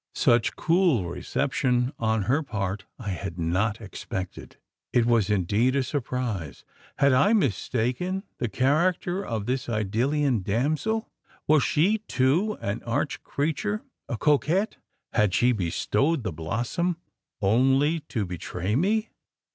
Such 0.15 0.55
cool 0.55 1.07
reception, 1.07 1.93
on 1.99 2.23
her 2.23 2.41
part, 2.41 2.85
I 2.97 3.09
had 3.11 3.37
not 3.37 3.79
expected. 3.79 4.57
It 4.91 5.05
was 5.05 5.29
indeed 5.29 5.75
a 5.75 5.83
surprise. 5.83 6.63
Had 6.97 7.13
I 7.13 7.33
mistaken 7.33 8.23
the 8.39 8.49
character 8.49 9.23
of 9.23 9.45
this 9.45 9.67
Idyllian 9.69 10.41
damsel? 10.41 11.07
Was 11.47 11.61
she, 11.63 11.99
too, 12.07 12.57
an 12.61 12.81
arch 12.81 13.21
creature 13.23 13.83
a 14.09 14.17
coquette? 14.17 14.77
Had 15.13 15.35
she 15.35 15.51
bestowed 15.51 16.23
the 16.23 16.33
blossom 16.33 16.97
only 17.39 17.99
to 18.09 18.25
betray 18.25 18.75
me? 18.75 19.09